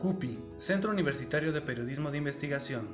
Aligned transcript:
CUPI, 0.00 0.38
Centro 0.56 0.90
Universitario 0.92 1.52
de 1.52 1.60
Periodismo 1.60 2.10
de 2.10 2.16
Investigación. 2.16 2.88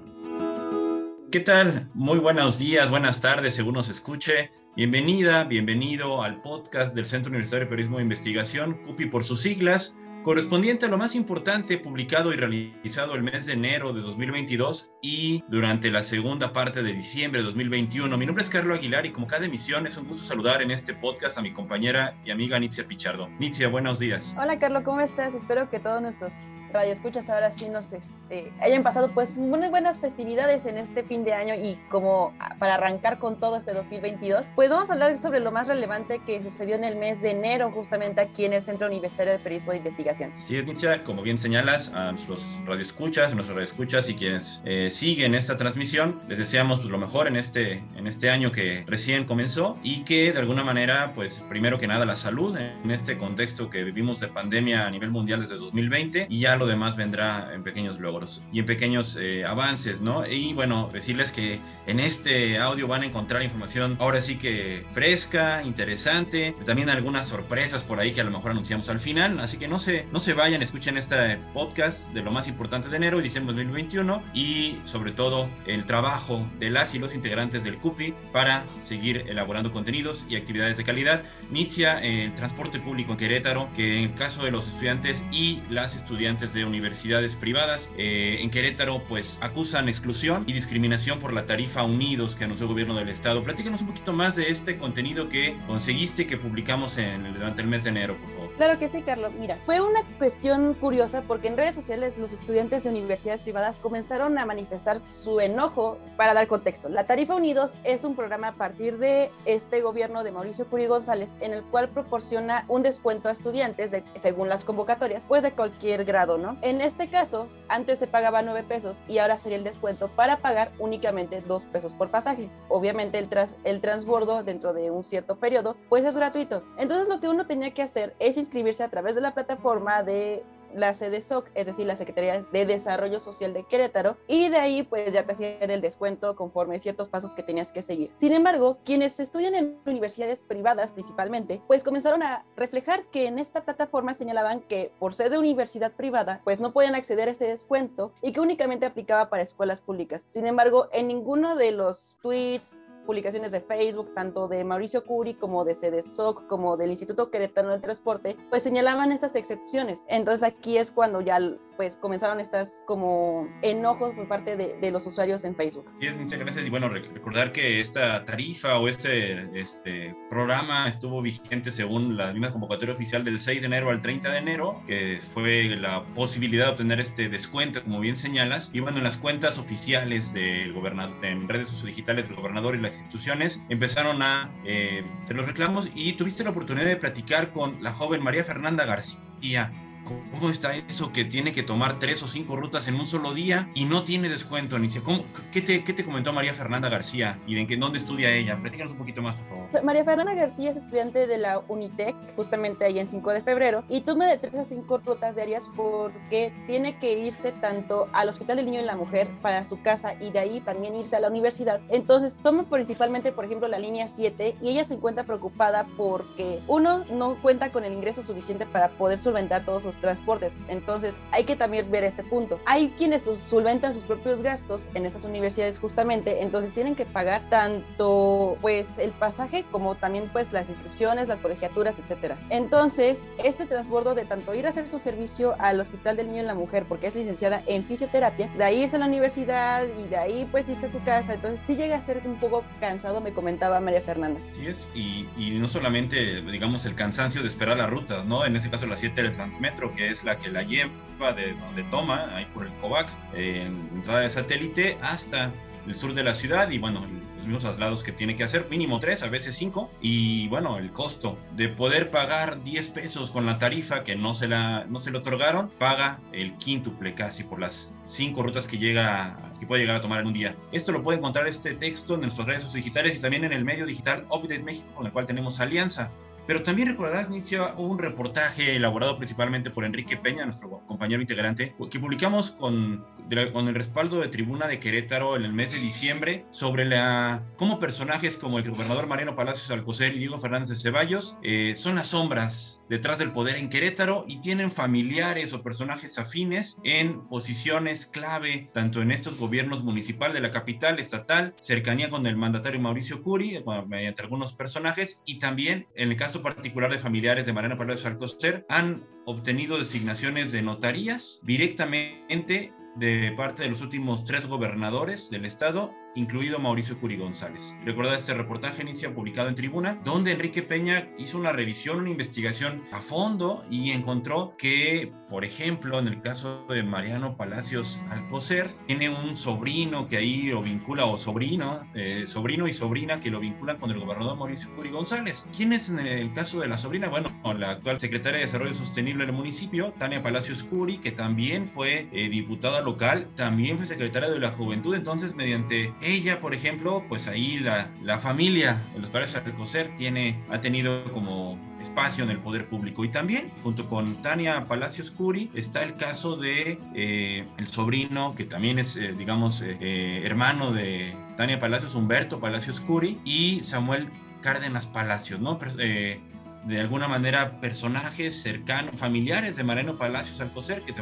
¿Qué 1.31 1.39
tal? 1.39 1.89
Muy 1.95 2.19
buenos 2.19 2.59
días, 2.59 2.91
buenas 2.91 3.21
tardes, 3.21 3.55
según 3.55 3.75
nos 3.75 3.89
escuche. 3.89 4.51
Bienvenida, 4.75 5.45
bienvenido 5.45 6.25
al 6.25 6.43
podcast 6.43 6.97
del 6.97 7.07
Centro 7.07 7.31
Universitario 7.31 7.67
de 7.67 7.71
Periodismo 7.71 7.99
de 7.99 8.03
Investigación, 8.03 8.83
CUPI 8.85 9.07
por 9.07 9.23
sus 9.23 9.41
siglas 9.41 9.95
correspondiente 10.27 10.87
a 10.87 10.89
lo 10.89 10.99
más 10.99 11.15
importante 11.15 11.79
publicado 11.79 12.33
y 12.33 12.37
realizado 12.37 13.15
el 13.15 13.23
mes 13.23 13.47
de 13.47 13.53
enero 13.53 13.93
de 13.93 14.01
2022 14.01 14.91
y 15.01 15.45
durante 15.47 15.89
la 15.89 16.03
segunda 16.03 16.53
parte 16.53 16.83
de 16.83 16.93
diciembre 16.93 17.39
de 17.39 17.47
2021. 17.47 18.19
Mi 18.19 18.27
nombre 18.27 18.43
es 18.43 18.51
Carlos 18.51 18.81
Aguilar 18.81 19.07
y 19.07 19.13
como 19.13 19.29
cada 19.29 19.47
emisión 19.47 19.87
es 19.87 19.97
un 19.97 20.09
gusto 20.09 20.25
saludar 20.25 20.63
en 20.63 20.73
este 20.73 20.95
podcast 20.95 21.39
a 21.39 21.43
mi 21.43 21.53
compañera 21.53 22.21
y 22.25 22.33
amiga 22.33 22.59
Nitzia 22.59 22.89
Pichardo. 22.89 23.29
Nitzia, 23.39 23.69
buenos 23.69 24.01
días. 24.01 24.35
Hola 24.37 24.59
Carlos, 24.59 24.83
¿cómo 24.83 25.01
estás? 25.01 25.33
Espero 25.33 25.71
que 25.71 25.79
todos 25.79 26.03
nuestros 26.03 26.33
Radio 26.77 26.93
Escuchas 26.93 27.31
ahora 27.31 27.55
sí 27.55 27.71
nos 27.71 27.91
este, 27.91 28.53
hayan 28.61 28.83
pasado 28.83 29.09
pues 29.09 29.39
muy 29.39 29.67
buenas 29.69 29.99
festividades 29.99 30.67
en 30.67 30.77
este 30.77 31.03
fin 31.03 31.25
de 31.25 31.33
año 31.33 31.55
y 31.55 31.79
como 31.89 32.35
para 32.59 32.75
arrancar 32.75 33.19
con 33.19 33.41
todo 33.41 33.57
este 33.57 33.73
2022, 33.73 34.45
pues 34.55 34.69
vamos 34.69 34.91
a 34.91 34.93
hablar 34.93 35.19
sobre 35.19 35.41
lo 35.41 35.51
más 35.53 35.69
relevante 35.69 36.21
que 36.27 36.43
sucedió 36.43 36.75
en 36.75 36.85
el 36.85 36.97
mes 36.97 37.23
de 37.23 37.31
enero 37.31 37.71
justamente 37.71 38.21
aquí 38.21 38.45
en 38.45 38.53
el 38.53 38.61
Centro 38.61 38.89
Universitario 38.89 39.33
de 39.33 39.39
Periodismo 39.39 39.73
de 39.73 39.79
Investigación. 39.79 40.33
Sí, 40.35 40.59
es 40.59 40.67
Nietzsche, 40.67 41.03
como 41.03 41.23
bien 41.23 41.39
señalas, 41.39 41.95
a 41.95 42.13
nuestros 42.13 42.61
radioescuchas, 42.67 43.33
a 43.33 43.35
nuestros 43.35 43.57
radioescuchas 43.57 44.11
y 44.11 44.15
quienes 44.15 44.61
eh, 44.67 44.91
siguen 44.91 45.35
esta 45.35 45.57
transmisión, 45.57 46.21
les 46.29 46.37
deseamos 46.37 46.81
pues, 46.81 46.91
lo 46.91 46.99
mejor 46.99 47.29
en 47.29 47.37
este, 47.37 47.83
en 47.97 48.07
este 48.07 48.29
año 48.29 48.53
que 48.53 48.85
recién 48.87 49.25
comenzó 49.25 49.79
y 49.83 50.05
que 50.05 50.31
de 50.31 50.39
alguna 50.39 50.63
manera, 50.63 51.13
pues 51.15 51.43
primero 51.49 51.79
que 51.79 51.87
nada 51.87 52.05
la 52.05 52.17
salud 52.17 52.55
en 52.59 52.91
este 52.91 53.17
contexto 53.17 53.71
que 53.71 53.83
vivimos 53.83 54.21
de 54.21 54.29
pandemia 54.29 54.87
a 54.87 54.91
nivel 54.91 55.11
mundial 55.11 55.41
desde 55.41 55.57
2020 55.57 56.27
y 56.29 56.41
ya 56.41 56.57
lo 56.57 56.66
demás 56.67 56.97
vendrá 56.97 57.53
en 57.55 57.63
pequeños 57.63 58.01
logros 58.01 58.43
y 58.53 58.61
en 58.61 58.67
pequeños 58.67 59.17
eh, 59.21 59.45
avances, 59.45 60.01
¿no? 60.01 60.27
Y 60.27 60.55
bueno, 60.55 60.91
decirles 60.93 61.33
que 61.33 61.61
en 61.87 62.01
este 62.01 62.59
audio 62.59 62.87
van 62.87 63.03
a 63.03 63.07
encontrar 63.07 63.43
información 63.43 63.97
ahora 64.01 64.21
sí 64.21 64.37
que 64.37 64.85
fresca, 64.93 65.63
interesante, 65.63 66.55
también 66.65 66.91
algunas 66.91 67.29
sorpresas 67.29 67.85
por 67.85 68.01
ahí 68.01 68.13
que 68.13 68.21
a 68.21 68.25
lo 68.25 68.31
mejor 68.31 68.53
anunciamos 68.53 68.89
al 68.89 68.99
final, 68.99 69.39
así 69.41 69.59
que 69.59 69.69
no 69.69 69.79
se, 69.79 70.07
no 70.13 70.21
se 70.21 70.33
vayan, 70.35 70.63
escuchen 70.63 70.97
este 70.97 71.39
podcast 71.53 72.13
de 72.13 72.23
lo 72.23 72.33
más 72.33 72.49
importante 72.49 72.89
de 72.89 72.97
enero 72.97 73.21
y 73.21 73.23
diciembre 73.23 73.55
2021 73.55 74.23
y 74.35 74.79
sobre 74.85 75.13
todo 75.13 75.49
el 75.67 75.85
trabajo 75.85 76.47
de 76.59 76.71
las 76.71 76.95
y 76.95 76.99
los 76.99 77.15
integrantes 77.15 77.65
del 77.65 77.77
CUPI 77.77 78.15
para 78.33 78.65
seguir 78.83 79.25
elaborando 79.29 79.71
contenidos 79.71 80.27
y 80.29 80.37
actividades 80.37 80.77
de 80.77 80.85
calidad. 80.85 81.23
Nitzia, 81.51 81.99
el 81.99 82.35
transporte 82.35 82.79
público 82.79 83.13
en 83.13 83.19
Querétaro, 83.19 83.71
que 83.75 84.03
en 84.03 84.13
caso 84.13 84.45
de 84.45 84.51
los 84.51 84.69
estudiantes 84.69 85.25
y 85.33 85.63
las 85.71 85.97
estudiantes 85.97 86.53
de 86.57 86.65
universidades 86.65 87.37
privadas 87.37 87.91
eh, 87.97 88.39
en 88.41 88.51
Querétaro 88.51 89.05
pues 89.05 89.39
acusan 89.43 89.89
exclusión 89.89 90.43
y 90.47 90.53
discriminación 90.53 91.21
por 91.21 91.33
la 91.33 91.45
tarifa 91.45 91.85
Unidos 91.85 92.35
que 92.35 92.45
anunció 92.45 92.65
el 92.65 92.71
gobierno 92.71 92.95
del 92.95 93.09
estado. 93.09 93.43
Platícanos 93.43 93.83
un 93.83 93.89
poquito 93.89 94.13
más 94.13 94.35
de 94.35 94.51
este 94.51 94.77
contenido 94.77 95.29
que 95.29 95.57
conseguiste 95.67 96.27
que 96.27 96.39
publicamos 96.39 96.99
en, 96.99 97.35
durante 97.35 97.63
el 97.63 97.69
mes 97.69 97.85
de 97.85 97.91
enero, 97.91 98.17
por 98.17 98.31
favor. 98.31 98.57
Claro 98.57 98.79
que 98.79 98.89
sí, 98.89 99.03
Carlos. 99.03 99.33
Mira, 99.39 99.59
fue 99.67 99.81
una 99.81 100.03
cuestión 100.19 100.75
curiosa 100.75 101.23
porque 101.23 101.49
en 101.49 101.57
redes 101.57 101.75
sociales 101.75 102.19
los 102.19 102.33
estudiantes 102.33 102.85
de 102.85 102.91
universidades 102.91 103.43
privadas 103.43 103.79
comenzaron 103.79 104.39
a 104.39 104.47
manifestar 104.47 105.01
su 105.07 105.41
enojo 105.41 105.99
para 106.17 106.35
dar 106.35 106.47
contexto. 106.47 106.89
La 106.89 107.05
tarifa 107.05 107.37
Unidos 107.37 107.73
es 107.85 108.05
un 108.05 108.17
programa 108.17 108.49
a 108.49 108.53
partir 108.53 108.99
de 108.99 109.31
este 109.45 109.83
gobierno 109.83 110.25
de 110.25 110.33
Mauricio 110.33 110.65
Curi 110.67 110.87
González 110.87 111.29
en 111.41 111.53
el 111.53 111.63
cual 111.63 111.91
proporciona 111.91 112.65
un 112.69 112.83
descuento 112.83 113.29
a 113.29 113.33
estudiantes 113.33 113.91
según 114.23 114.49
las 114.49 114.65
convocatorias, 114.65 115.23
pues 115.29 115.43
de 115.43 115.53
cualquier 115.53 116.05
grado, 116.05 116.36
En 116.63 116.81
este 116.81 117.09
caso, 117.09 117.47
antes 117.69 117.99
se 117.99 118.07
pagaba 118.07 118.43
9 118.43 118.65
pesos 118.65 119.03
y 119.09 119.19
ahora 119.19 119.39
sería 119.39 119.59
el 119.59 119.65
descuento 119.65 120.09
para 120.09 120.39
pagar 120.39 120.71
únicamente 120.79 121.41
2 121.41 121.65
pesos 121.67 121.93
por 121.93 122.11
pasaje. 122.11 122.51
Obviamente 122.69 123.19
el, 123.19 123.29
tras, 123.29 123.55
el 123.65 123.81
transbordo 123.81 124.43
dentro 124.43 124.73
de 124.73 124.91
un 124.91 125.05
cierto 125.05 125.37
periodo, 125.37 125.77
pues 125.89 126.05
es 126.05 126.17
gratuito. 126.17 126.63
Entonces 126.79 127.09
lo 127.09 127.21
que 127.21 127.29
uno 127.29 127.47
tenía 127.47 127.73
que 127.73 127.83
hacer 127.83 128.15
es 128.19 128.37
inscribirse 128.37 128.83
a 128.83 128.89
través 128.89 129.15
de 129.15 129.21
la 129.21 129.35
plataforma 129.35 130.03
de 130.03 130.45
la 130.77 130.95
sede 130.95 131.21
SOC, 131.21 131.49
es 131.55 131.67
decir, 131.67 131.87
la 131.87 131.97
Secretaría 131.97 132.43
de 132.43 132.67
Desarrollo 132.67 133.21
Social 133.21 133.53
de 133.53 133.65
Querétaro, 133.65 134.17
y 134.27 134.49
de 134.49 134.59
ahí 134.59 134.83
pues 134.83 135.13
ya 135.13 135.25
te 135.25 135.33
hacían 135.33 135.71
el 135.71 135.81
descuento 135.81 136.37
conforme 136.37 136.79
ciertos 136.79 137.09
pasos 137.09 137.35
que 137.35 137.43
tenías 137.43 137.73
que 137.73 137.83
seguir. 137.83 138.11
Sin 138.17 138.33
embargo, 138.33 138.79
quienes 138.85 139.19
estudian 139.21 139.55
en 139.55 139.79
universidades 139.87 140.43
privadas 140.43 140.93
principalmente, 140.93 141.61
pues 141.67 141.85
comenzaron 141.85 142.23
a 142.23 142.45
reflejar 142.57 143.05
que 143.07 143.27
en 143.27 143.39
esta 143.39 143.65
plataforma 143.65 144.15
señalaban 144.15 144.61
que 144.61 144.93
por 144.99 145.15
ser 145.15 145.31
de 145.31 145.39
universidad 145.39 145.93
privada, 145.93 146.41
pues 146.45 146.61
no 146.61 146.73
podían 146.73 146.95
acceder 146.95 147.29
a 147.29 147.33
este 147.33 147.47
descuento 147.47 148.13
y 148.23 148.33
que 148.33 148.41
únicamente 148.41 148.87
aplicaba 148.87 149.29
para 149.29 149.43
escuelas 149.43 149.81
públicas. 149.81 150.27
Sin 150.29 150.47
embargo, 150.47 150.89
en 150.93 151.09
ninguno 151.09 151.57
de 151.57 151.73
los 151.73 152.17
tweets, 152.23 152.81
publicaciones 153.07 153.53
de 153.53 153.61
Facebook, 153.61 154.13
tanto 154.15 154.49
de 154.49 154.65
Mauricio 154.65 155.05
Curi 155.05 155.35
como 155.35 155.65
de 155.65 155.75
CEDESOC, 155.75 156.47
como 156.47 156.77
del 156.77 156.91
Instituto 156.91 157.31
Querétaro 157.31 157.71
del 157.71 157.81
Transporte, 157.81 158.37
pues 158.51 158.63
señalaban 158.63 159.13
estas 159.13 159.35
excepciones. 159.37 160.05
Entonces 160.09 160.43
aquí 160.43 160.77
es 160.77 160.91
cuando 160.91 161.21
ya 161.21 161.39
pues 161.77 161.97
comenzaron 161.97 162.41
estas 162.41 162.83
como 162.87 163.49
enojos 163.63 164.15
por 164.15 164.27
parte 164.29 164.57
de, 164.57 164.79
de 164.81 164.91
los 164.91 165.07
usuarios 165.07 165.45
en 165.45 165.55
Facebook. 165.55 165.85
Sí, 166.01 166.09
muchas 166.19 166.39
gracias. 166.39 166.67
Y 166.67 166.71
bueno, 166.71 166.89
recordar 166.89 167.53
que 167.53 167.81
esta 167.81 168.25
tarifa 168.25 168.79
o 168.79 168.89
este, 168.89 169.49
este 169.59 170.17
programa 170.29 170.89
estuvo 170.89 171.23
vigente 171.23 171.71
según 171.71 172.17
la 172.17 172.33
misma 172.33 172.51
convocatoria 172.51 172.95
oficial 172.95 173.25
del 173.25 173.39
6 173.39 173.63
de 173.63 173.67
enero 173.67 173.91
al 173.91 174.01
30 174.01 174.31
de 174.31 174.39
enero, 174.39 174.83
que 174.87 175.19
fue 175.21 175.65
la 175.77 176.05
posibilidad 176.15 176.67
de 176.67 176.71
obtener 176.73 177.01
este 177.01 177.29
descuento, 177.29 177.83
como 177.83 178.01
bien 178.01 178.17
señalas. 178.17 178.71
Y 178.73 178.81
bueno, 178.81 178.99
en 178.99 179.05
las 179.05 179.17
cuentas 179.17 179.59
oficiales 179.59 180.33
del 180.33 180.73
gobernador, 180.73 181.25
en 181.25 181.49
redes 181.49 181.69
sociodigitales 181.69 182.29
del 182.29 182.37
gobernador 182.37 182.75
y 182.75 182.79
instituciones 182.99 183.61
empezaron 183.69 184.23
a 184.23 184.51
eh, 184.65 185.05
hacer 185.23 185.37
los 185.37 185.47
reclamos 185.47 185.91
y 185.95 186.15
tuviste 186.15 186.45
la 186.45 186.51
oportunidad 186.51 186.87
de 186.87 186.97
platicar 186.97 187.53
con 187.53 187.83
la 187.83 187.93
joven 187.93 188.23
María 188.23 188.45
Fernanda 188.45 188.85
García 188.85 189.73
¿Cómo 190.07 190.51
está 190.51 190.75
eso 190.75 191.13
que 191.13 191.25
tiene 191.25 191.53
que 191.53 191.63
tomar 191.63 191.99
tres 191.99 192.23
o 192.23 192.29
cinco 192.29 192.57
rutas 192.57 192.89
en 192.89 192.95
un 192.95 193.07
solo 193.07 193.35
día 193.35 193.69
y 193.75 193.85
no 193.85 194.05
tiene 194.05 194.29
descuento? 194.29 194.79
Ni 194.79 194.87
¿Cómo, 195.05 195.25
qué, 195.53 195.61
te, 195.61 195.83
¿Qué 195.85 195.93
te 195.93 196.05
comentó 196.05 196.33
María 196.33 196.55
Fernanda 196.55 196.89
García 196.89 197.39
y 197.47 197.59
en 197.59 197.81
dónde 197.81 197.99
estudia 197.99 198.31
ella? 198.31 198.57
Platícanos 198.61 198.93
un 198.93 198.99
poquito 198.99 199.21
más, 199.21 199.37
por 199.37 199.47
favor. 199.47 199.85
María 199.85 200.05
Fernanda 200.05 200.35
García 200.35 200.71
es 200.71 200.77
estudiante 200.77 201.27
de 201.27 201.39
la 201.39 201.59
Unitec, 201.69 202.15
justamente 202.37 202.85
ahí 202.85 202.99
en 202.99 203.09
5 203.09 203.31
de 203.31 203.43
febrero, 203.43 203.85
y 203.89 204.03
toma 204.03 204.29
de 204.29 204.39
tres 204.39 204.55
a 204.55 204.65
cinco 204.65 204.99
rutas 204.99 205.35
diarias 205.35 205.69
porque 205.75 206.53
tiene 206.67 206.99
que 206.99 207.19
irse 207.19 207.53
tanto 207.53 208.09
al 208.13 208.29
Hospital 208.29 208.57
del 208.57 208.67
Niño 208.67 208.81
y 208.81 208.85
la 208.85 208.97
Mujer 208.97 209.29
para 209.43 209.65
su 209.65 209.81
casa 209.83 210.15
y 210.15 210.31
de 210.31 210.39
ahí 210.39 210.61
también 210.61 210.95
irse 210.95 211.17
a 211.17 211.21
la 211.21 211.29
universidad. 211.29 211.81
Entonces 211.89 212.37
toma 212.43 212.65
principalmente, 212.65 213.33
por 213.33 213.45
ejemplo, 213.45 213.69
la 213.69 213.79
línea 213.79 214.09
7 214.09 214.57
y 214.63 214.69
ella 214.69 214.85
se 214.85 214.95
encuentra 214.95 215.25
preocupada 215.25 215.87
porque 215.97 216.61
uno 216.69 217.05
no 217.11 217.37
cuenta 217.43 217.71
con 217.71 217.85
el 217.85 217.93
ingreso 217.93 218.23
suficiente 218.23 218.67
para 218.67 218.91
poder 218.91 219.19
solventar 219.19 219.65
todos 219.65 219.83
sus 219.83 219.96
transportes. 220.01 220.57
Entonces 220.69 221.15
hay 221.31 221.45
que 221.45 221.57
también 221.57 221.91
ver 221.91 222.05
este 222.05 222.23
punto. 222.23 222.61
Hay 222.67 222.89
quienes 222.97 223.23
solventan 223.23 223.95
sus 223.95 224.05
propios 224.05 224.43
gastos 224.43 224.91
en 224.95 225.07
esas 225.07 225.25
universidades 225.25 225.79
justamente, 225.79 226.43
entonces 226.43 226.73
tienen 226.73 226.95
que 226.95 227.07
pagar 227.07 227.43
tanto 227.49 228.57
pues 228.61 228.99
el 228.99 229.11
pasaje 229.11 229.65
como 229.71 229.95
también 229.95 230.29
pues 230.33 230.53
las 230.53 230.69
inscripciones, 230.69 231.29
las 231.29 231.41
colegiaturas, 231.41 231.99
etcétera. 231.99 232.37
Entonces 232.51 233.31
este 233.43 233.67
transbordo 233.67 234.15
de 234.15 234.25
tanto 234.25 234.55
ir 234.55 234.67
a 234.67 234.71
hacer 234.71 234.89
su 234.89 234.99
servicio 234.99 235.57
al 235.59 235.81
Hospital 235.81 236.17
del 236.17 236.29
Niño 236.29 236.43
y 236.43 236.47
la 236.47 236.55
Mujer 236.55 236.85
porque 236.89 237.07
es 237.07 237.15
licenciada 237.15 237.63
en 237.67 237.85
fisioterapia, 237.85 238.49
de 238.57 238.65
ahí 238.65 238.83
irse 238.83 238.97
a 238.97 238.99
la 238.99 239.07
universidad 239.07 239.85
y 239.99 240.09
de 240.09 240.17
ahí 240.17 240.49
pues 240.51 240.69
irse 240.69 240.87
a 240.87 240.93
su 240.93 241.03
casa, 241.03 241.35
entonces 241.35 241.61
sí 241.67 241.77
llega 241.77 241.97
a 241.97 242.03
ser 242.03 242.23
un 242.25 242.37
poco 242.37 242.65
cansado, 242.81 243.21
me 243.21 243.33
comentaba 243.33 243.81
María 243.81 244.01
Fernanda. 244.01 244.41
Sí 244.53 244.67
es, 244.67 244.89
y, 244.95 245.27
no 245.57 245.69
solamente 245.69 246.43
digamos 246.43 246.85
el 246.87 246.95
cansancio 246.95 247.43
de 247.43 247.49
esperar 247.49 247.77
las 247.77 247.89
rutas, 247.89 248.25
¿no? 248.27 248.45
En 248.45 248.57
este 248.57 248.71
caso 248.71 248.87
la 248.87 248.97
7 248.97 249.23
del 249.23 249.33
Transmetro 249.33 249.86
que 249.95 250.11
es 250.11 250.25
la 250.25 250.37
que 250.37 250.51
la 250.51 250.63
lleva 250.63 251.33
de 251.33 251.55
donde 251.55 251.83
toma, 251.85 252.35
ahí 252.35 252.47
por 252.47 252.67
el 252.67 252.73
COVAC, 252.75 253.09
en 253.35 253.77
entrada 253.95 254.21
de 254.21 254.31
satélite, 254.31 254.99
hasta 255.03 255.53
el 255.87 255.95
sur 255.95 256.15
de 256.15 256.25
la 256.25 256.35
ciudad 256.35 256.71
y 256.71 256.79
bueno, 256.79 257.01
los 257.37 257.45
mismos 257.45 257.63
traslados 257.63 258.03
que 258.03 258.13
tiene 258.13 258.37
que 258.37 258.45
hacer, 258.45 258.67
mínimo 258.69 258.99
tres, 259.01 259.23
a 259.23 259.29
veces 259.29 259.57
cinco, 259.57 259.91
y 260.01 260.49
bueno, 260.49 260.79
el 260.79 260.93
costo 260.93 261.39
de 261.55 261.69
poder 261.69 262.11
pagar 262.11 262.63
10 262.63 262.89
pesos 262.89 263.31
con 263.31 263.47
la 263.47 263.59
tarifa 263.59 264.03
que 264.03 264.17
no 264.17 264.35
se, 264.35 264.49
la, 264.49 264.85
no 264.89 264.99
se 264.99 265.11
le 265.11 265.19
otorgaron, 265.19 265.71
paga 265.71 266.21
el 266.33 266.57
quíntuple 266.57 267.15
casi 267.15 267.45
por 267.45 267.61
las 267.61 267.93
cinco 268.07 268.43
rutas 268.43 268.67
que 268.67 268.79
llega 268.79 269.37
que 269.59 269.67
puede 269.67 269.83
llegar 269.83 269.97
a 269.97 270.01
tomar 270.01 270.21
en 270.21 270.27
un 270.27 270.33
día. 270.33 270.57
Esto 270.73 270.93
lo 270.93 271.03
puede 271.03 271.19
encontrar 271.19 271.47
este 271.47 271.75
texto 271.75 272.15
en 272.15 272.23
nuestras 272.23 272.47
redes 272.47 272.73
digitales 272.73 273.17
y 273.17 273.21
también 273.21 273.45
en 273.45 273.53
el 273.53 273.65
medio 273.65 273.87
digital 273.87 274.27
Update 274.31 274.63
México, 274.63 274.89
con 274.95 275.07
el 275.07 275.13
cual 275.13 275.27
tenemos 275.27 275.61
alianza 275.61 276.11
pero 276.47 276.63
también 276.63 276.89
recordarás, 276.89 277.31
Nitzia, 277.31 277.75
un 277.77 277.99
reportaje 277.99 278.77
elaborado 278.77 279.17
principalmente 279.17 279.71
por 279.71 279.85
Enrique 279.85 280.17
Peña, 280.17 280.45
nuestro 280.45 280.83
compañero 280.87 281.21
integrante, 281.21 281.75
que 281.91 281.99
publicamos 281.99 282.53
con, 282.53 283.05
con 283.53 283.69
el 283.69 283.75
respaldo 283.75 284.21
de 284.21 284.29
Tribuna 284.29 284.67
de 284.69 284.79
Querétaro 284.79 285.37
en 285.37 285.45
el 285.45 285.53
mes 285.53 285.73
de 285.73 285.79
diciembre 285.79 286.47
sobre 286.51 286.85
la, 286.85 287.45
cómo 287.57 287.79
personajes 287.79 288.37
como 288.37 288.59
el 288.59 288.71
gobernador 288.71 289.07
Mariano 289.07 289.35
Palacios 289.35 289.71
Alcocer 289.71 290.15
y 290.15 290.19
Diego 290.19 290.39
Fernández 290.39 290.69
de 290.69 290.77
Ceballos 290.77 291.37
eh, 291.43 291.75
son 291.77 291.97
las 291.97 292.09
sombras 292.09 292.83
detrás 292.89 293.19
del 293.19 293.33
poder 293.33 293.57
en 293.57 293.69
Querétaro 293.69 294.25
y 294.29 294.41
tienen 294.41 294.71
familiares 294.71 295.53
o 295.53 295.63
personajes 295.63 296.19
afines 296.19 296.79
en 296.85 297.27
posiciones 297.29 298.07
clave, 298.07 298.71
tanto 298.73 299.03
en 299.03 299.11
estos 299.11 299.39
gobiernos 299.39 299.83
municipal 299.83 300.33
de 300.33 300.41
la 300.41 300.51
capital, 300.51 300.99
estatal, 300.99 301.55
cercanía 301.61 302.09
con 302.09 302.27
el 302.27 302.37
mandatario 302.37 302.81
Mauricio 302.81 303.23
Curi, 303.23 303.63
mediante 303.87 304.23
algunos 304.23 304.55
personajes, 304.55 305.23
y 305.25 305.39
también 305.39 305.87
en 305.95 306.11
el 306.11 306.17
caso 306.17 306.36
particular 306.43 306.91
de 306.91 306.99
familiares 306.99 307.47
de 307.47 307.53
Mariano 307.53 307.77
Palacios 307.77 308.07
Alcocer, 308.07 308.65
han 308.69 309.07
obtenido 309.25 309.79
designaciones 309.79 310.53
de 310.53 310.63
notarías 310.63 311.41
directamente 311.43 312.73
de 312.97 313.33
parte 313.37 313.63
de 313.63 313.69
los 313.69 313.81
últimos 313.81 314.25
tres 314.25 314.47
gobernadores 314.47 315.31
del 315.31 315.45
estado 315.45 315.95
incluido 316.17 316.59
Mauricio 316.59 316.99
Curi 316.99 317.17
González. 317.17 317.77
Recuerda 317.85 318.17
este 318.17 318.35
reportaje 318.35 318.83
inicia 318.83 319.15
publicado 319.15 319.49
en 319.49 319.55
Tribuna, 319.55 320.01
donde 320.05 320.33
Enrique 320.33 320.63
Peña 320.63 321.11
hizo 321.19 321.39
una 321.39 321.53
revisión, 321.53 322.01
una 322.01 322.11
investigación 322.11 322.83
a 322.91 323.01
fondo 323.01 323.63
y 323.71 323.91
encontró 323.91 324.55
que, 324.57 325.13
por 325.29 325.45
ejemplo, 325.45 325.99
en 325.99 326.09
el 326.09 326.23
caso 326.23 326.65
de 326.69 326.83
Mariano 326.83 327.37
Palacios 327.37 328.01
Alcocer, 328.11 328.75
tiene 328.87 329.11
un 329.11 329.37
sobrino 329.37 330.09
que 330.09 330.17
ahí 330.17 330.45
lo 330.45 330.63
vincula, 330.63 331.05
o 331.05 331.17
sobrino, 331.19 331.87
eh, 331.95 332.27
sobrino 332.27 332.67
y 332.67 332.73
sobrina 332.73 333.21
que 333.21 333.31
lo 333.31 333.39
vinculan 333.39 333.77
con 333.77 333.91
el 333.91 334.01
gobernador 334.01 334.39
Mauricio 334.39 334.75
Curi 334.75 334.91
González. 334.91 335.47
¿Quién 335.55 335.73
es 335.73 335.91
en 335.91 335.99
el 335.99 336.33
caso 336.33 336.61
de 336.61 336.69
la 336.69 336.79
sobrina? 336.79 337.09
Bueno, 337.09 337.31
la 337.59 337.73
actual 337.73 338.01
secretaria 338.01 338.39
de 338.39 338.47
Desarrollo 338.47 338.75
Sostenible 338.75 339.27
del 339.27 339.35
municipio, 339.35 339.93
Tania 339.99 340.23
Palacios 340.23 340.65
Curi, 340.65 340.99
que 340.99 341.13
también 341.13 341.67
fue 341.67 342.09
eh, 342.13 342.29
diputada 342.31 342.81
local, 342.87 343.29
también 343.35 343.77
fue 343.77 343.87
secretaria 343.87 344.31
de 344.31 344.39
la 344.39 344.51
Juventud, 344.51 344.95
entonces 344.95 345.35
mediante 345.35 345.93
ella, 346.01 346.41
por 346.41 346.55
ejemplo, 346.55 347.05
pues 347.09 347.29
ahí 347.29 347.59
la, 347.59 347.91
la 348.03 348.19
familia 348.19 348.81
de 348.95 349.01
los 349.01 349.11
padres 349.11 349.37
Alcocer 349.37 349.95
tiene, 349.97 350.43
ha 350.49 350.61
tenido 350.61 351.13
como 351.13 351.59
espacio 351.81 352.25
en 352.25 352.31
el 352.31 352.39
poder 352.39 352.69
público. 352.69 353.05
Y 353.05 353.09
también, 353.09 353.49
junto 353.63 353.89
con 353.89 354.21
Tania 354.23 354.67
Palacios 354.67 355.11
Curi, 355.11 355.51
está 355.55 355.83
el 355.83 355.97
caso 355.97 356.37
de 356.37 356.79
eh, 356.95 357.47
el 357.59 357.67
sobrino, 357.67 358.35
que 358.35 358.45
también 358.45 358.79
es, 358.79 358.97
eh, 358.97 359.15
digamos, 359.17 359.63
eh, 359.63 360.23
hermano 360.25 360.73
de 360.73 361.15
Tania 361.37 361.59
Palacios, 361.59 361.95
Humberto 361.95 362.41
Palacios 362.41 362.81
Curi, 362.81 363.21
y 363.25 363.61
Samuel 363.63 364.09
Cárdenas 364.41 364.87
Palacios, 364.87 365.41
¿no? 365.41 365.59
de 365.59 366.81
alguna 366.81 367.07
manera, 367.07 367.61
personajes 367.61 368.43
cercanos, 368.43 368.99
familiares 368.99 369.55
de 369.55 369.63
Mariano 369.63 369.97
Palacios 369.97 370.41
Alcocer, 370.41 370.83
que 370.83 370.93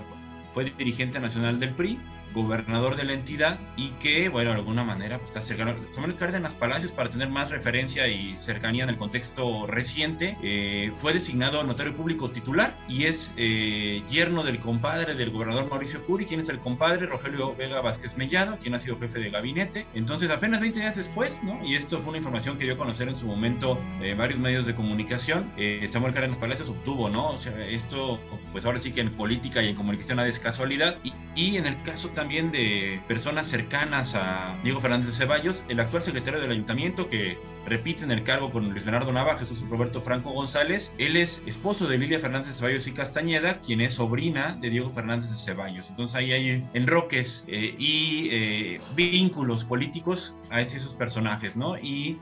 fue 0.55 0.65
dirigente 0.79 1.19
nacional 1.19 1.59
del 1.59 1.75
PRI, 1.75 1.99
gobernador 2.35 2.97
de 2.97 3.05
la 3.05 3.15
entidad 3.15 3.59
y 3.77 3.89
que, 4.01 4.29
bueno, 4.29 4.51
de 4.51 4.57
alguna 4.57 4.85
manera 4.85 5.19
pues, 5.19 5.33
cercano. 5.45 5.75
Samuel 5.93 6.15
Cárdenas 6.15 6.55
Palacios, 6.55 6.93
para 6.93 7.09
tener 7.09 7.29
más 7.29 7.51
referencia 7.51 8.09
y 8.09 8.37
cercanía 8.37 8.85
en 8.85 8.91
el 8.91 8.97
contexto 8.97 9.67
reciente, 9.67 10.37
eh, 10.43 10.93
fue 10.95 11.13
designado 11.13 11.63
notario 11.65 11.95
público 11.95 12.31
titular 12.31 12.77
y 12.89 13.05
es 13.05 13.33
eh, 13.37 14.03
yerno 14.11 14.43
del 14.43 14.59
compadre 14.59 15.15
del 15.15 15.31
gobernador 15.31 15.69
Mauricio 15.71 16.05
Curi, 16.05 16.27
quien 16.27 16.41
es 16.41 16.49
el 16.49 16.59
compadre 16.59 17.07
Rogelio 17.07 17.55
Vega 17.55 17.81
Vázquez 17.81 18.17
Mellado, 18.17 18.59
quien 18.59 18.75
ha 18.75 18.79
sido 18.79 18.99
jefe 18.99 19.21
de 19.21 19.31
gabinete. 19.31 19.87
Entonces, 19.95 20.31
apenas 20.31 20.61
20 20.61 20.81
días 20.81 20.97
después, 20.97 21.43
¿no? 21.43 21.65
Y 21.65 21.77
esto 21.77 21.99
fue 22.01 22.11
una 22.11 22.19
información 22.19 22.59
que 22.59 22.65
dio 22.65 22.75
a 22.75 22.77
conocer 22.77 23.09
en 23.09 23.17
su 23.17 23.27
momento 23.27 23.79
eh, 24.03 24.15
varios 24.15 24.41
medios 24.41 24.67
de 24.67 24.75
comunicación. 24.75 25.51
Samuel 25.89 26.13
Cárdenas 26.13 26.39
Palacios 26.39 26.69
obtuvo, 26.69 27.09
¿no? 27.09 27.31
O 27.31 27.39
sea, 27.39 27.67
esto, 27.67 28.19
pues 28.53 28.65
ahora 28.67 28.79
sí 28.79 28.93
que 28.93 29.01
en 29.01 29.11
política 29.11 29.63
y 29.63 29.69
en 29.69 29.77
comunicación 29.77 30.17
nada 30.17 30.29
es 30.29 30.39
casualidad. 30.39 30.99
Y, 31.05 31.13
y 31.35 31.57
en 31.57 31.67
el 31.67 31.77
caso 31.83 32.11
también 32.11 32.51
de 32.51 33.01
personas 33.09 33.47
cercanas 33.47 34.15
a 34.15 34.57
Diego 34.63 34.81
Fernández 34.81 35.07
de 35.09 35.13
Ceballos, 35.13 35.65
el 35.69 35.81
actual 35.81 36.03
secretario 36.03 36.41
del 36.41 36.51
ayuntamiento 36.51 37.09
que 37.09 37.39
repite 37.67 38.05
en 38.05 38.11
el 38.11 38.23
cargo 38.23 38.51
con 38.51 38.71
Luis 38.71 38.85
Bernardo 38.85 39.13
Nava, 39.13 39.37
Jesús 39.37 39.65
Roberto 39.69 40.01
Franco 40.01 40.31
González. 40.31 40.95
Él 40.99 41.17
es 41.17 41.43
esposo 41.47 41.87
de 41.89 41.99
Lilia 41.99 42.21
Fernández 42.21 42.49
de 42.49 42.55
Ceballos 42.55 42.87
y 42.87 42.93
Castañeda, 42.93 43.61
quien 43.61 43.81
es 43.81 43.95
sobrina 43.95 44.57
de 44.61 44.71
Diego 44.71 44.91
Fernández 44.91 45.31
de 45.31 45.37
Ceballos. 45.37 45.91
Entonces 45.91 46.17
ahí 46.17 46.33
hay 46.33 46.67
enroques 46.75 47.45
eh, 47.49 47.75
y 47.79 48.29
eh, 48.31 48.81
vínculos 48.95 49.65
políticos 49.65 50.39
a 50.51 50.61
esos 50.61 50.95
personajes, 50.95 51.57
¿no? 51.57 51.77
Y 51.79 52.19